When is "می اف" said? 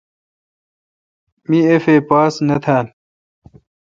1.49-1.85